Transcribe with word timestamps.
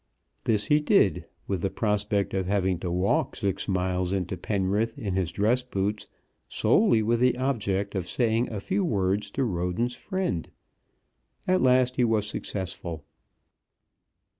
This 0.45 0.65
he 0.65 0.79
did, 0.79 1.25
with 1.47 1.61
the 1.61 1.69
prospect 1.69 2.33
of 2.33 2.47
having 2.47 2.79
to 2.79 2.89
walk 2.89 3.35
six 3.35 3.67
miles 3.67 4.13
into 4.13 4.35
Penrith 4.35 4.97
in 4.97 5.13
his 5.13 5.31
dress 5.31 5.61
boots, 5.61 6.07
solely 6.49 7.03
with 7.03 7.19
the 7.19 7.37
object 7.37 7.93
of 7.93 8.07
saying 8.09 8.49
a 8.51 8.59
few 8.59 8.83
words 8.83 9.29
to 9.29 9.43
Roden's 9.43 9.93
friend. 9.93 10.49
At 11.47 11.61
last 11.61 11.97
he 11.97 12.03
was 12.03 12.27
successful. 12.27 13.05